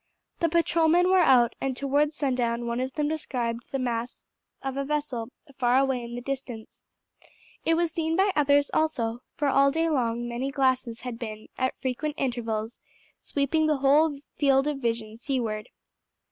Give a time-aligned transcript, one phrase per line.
[0.39, 4.23] The patrolmen were out, and toward sundown one of them descried the masts
[4.63, 6.81] of a vessel far away in the distance.
[7.65, 11.79] It was seen by others also, for all day long many glasses had been, at
[11.83, 12.79] frequent intervals,
[13.19, 15.69] sweeping the whole field of vision seaward.